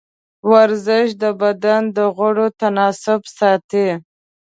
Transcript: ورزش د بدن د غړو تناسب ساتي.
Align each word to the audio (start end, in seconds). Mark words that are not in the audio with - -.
ورزش 0.51 1.07
د 1.23 1.23
بدن 1.41 1.81
د 1.97 1.99
غړو 2.17 2.47
تناسب 2.59 3.21
ساتي. 3.37 3.89